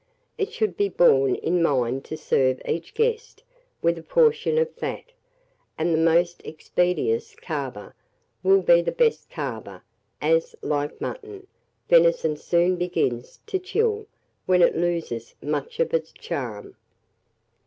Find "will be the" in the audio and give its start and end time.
8.41-8.91